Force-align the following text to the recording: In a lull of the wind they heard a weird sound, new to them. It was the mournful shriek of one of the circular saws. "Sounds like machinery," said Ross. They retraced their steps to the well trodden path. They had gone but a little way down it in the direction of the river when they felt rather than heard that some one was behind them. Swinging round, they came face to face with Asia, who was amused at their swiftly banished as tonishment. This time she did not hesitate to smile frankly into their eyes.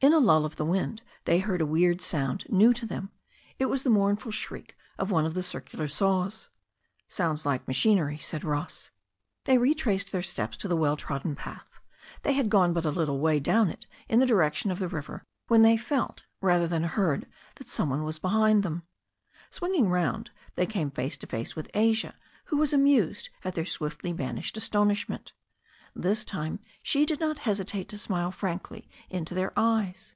In 0.00 0.12
a 0.14 0.20
lull 0.20 0.44
of 0.44 0.54
the 0.54 0.64
wind 0.64 1.02
they 1.24 1.40
heard 1.40 1.60
a 1.60 1.66
weird 1.66 2.00
sound, 2.00 2.46
new 2.48 2.72
to 2.72 2.86
them. 2.86 3.10
It 3.58 3.66
was 3.66 3.82
the 3.82 3.90
mournful 3.90 4.30
shriek 4.30 4.76
of 4.96 5.10
one 5.10 5.26
of 5.26 5.34
the 5.34 5.42
circular 5.42 5.88
saws. 5.88 6.50
"Sounds 7.08 7.44
like 7.44 7.66
machinery," 7.66 8.16
said 8.18 8.44
Ross. 8.44 8.92
They 9.42 9.58
retraced 9.58 10.12
their 10.12 10.22
steps 10.22 10.56
to 10.58 10.68
the 10.68 10.76
well 10.76 10.96
trodden 10.96 11.34
path. 11.34 11.80
They 12.22 12.34
had 12.34 12.48
gone 12.48 12.72
but 12.72 12.84
a 12.84 12.92
little 12.92 13.18
way 13.18 13.40
down 13.40 13.70
it 13.70 13.88
in 14.08 14.20
the 14.20 14.26
direction 14.26 14.70
of 14.70 14.78
the 14.78 14.86
river 14.86 15.24
when 15.48 15.62
they 15.62 15.76
felt 15.76 16.22
rather 16.40 16.68
than 16.68 16.84
heard 16.84 17.26
that 17.56 17.68
some 17.68 17.90
one 17.90 18.04
was 18.04 18.20
behind 18.20 18.62
them. 18.62 18.84
Swinging 19.50 19.88
round, 19.88 20.30
they 20.54 20.64
came 20.64 20.92
face 20.92 21.16
to 21.16 21.26
face 21.26 21.56
with 21.56 21.72
Asia, 21.74 22.14
who 22.44 22.56
was 22.58 22.72
amused 22.72 23.30
at 23.42 23.56
their 23.56 23.66
swiftly 23.66 24.12
banished 24.12 24.56
as 24.56 24.68
tonishment. 24.68 25.32
This 25.96 26.22
time 26.22 26.60
she 26.80 27.04
did 27.04 27.18
not 27.18 27.40
hesitate 27.40 27.88
to 27.88 27.98
smile 27.98 28.30
frankly 28.30 28.88
into 29.10 29.34
their 29.34 29.52
eyes. 29.56 30.14